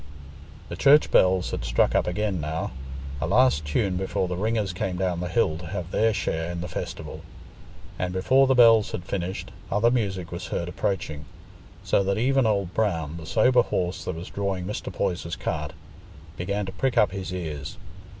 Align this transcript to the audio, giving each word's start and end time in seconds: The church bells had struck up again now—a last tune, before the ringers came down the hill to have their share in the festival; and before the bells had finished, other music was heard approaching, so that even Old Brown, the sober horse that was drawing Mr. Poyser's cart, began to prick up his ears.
The 0.69 0.75
church 0.75 1.11
bells 1.11 1.51
had 1.51 1.63
struck 1.63 1.93
up 1.93 2.07
again 2.07 2.41
now—a 2.41 3.27
last 3.27 3.65
tune, 3.65 3.97
before 3.97 4.27
the 4.27 4.35
ringers 4.35 4.73
came 4.73 4.97
down 4.97 5.19
the 5.19 5.27
hill 5.29 5.57
to 5.59 5.67
have 5.67 5.91
their 5.91 6.11
share 6.11 6.51
in 6.51 6.61
the 6.61 6.67
festival; 6.67 7.21
and 7.99 8.11
before 8.11 8.47
the 8.47 8.55
bells 8.55 8.93
had 8.93 9.03
finished, 9.03 9.51
other 9.69 9.91
music 9.91 10.31
was 10.31 10.47
heard 10.47 10.67
approaching, 10.67 11.25
so 11.83 12.01
that 12.03 12.17
even 12.17 12.47
Old 12.47 12.73
Brown, 12.73 13.17
the 13.17 13.27
sober 13.27 13.61
horse 13.61 14.03
that 14.05 14.15
was 14.15 14.31
drawing 14.31 14.65
Mr. 14.65 14.91
Poyser's 14.91 15.35
cart, 15.35 15.73
began 16.35 16.65
to 16.65 16.71
prick 16.71 16.97
up 16.97 17.11
his 17.11 17.31
ears. 17.31 17.77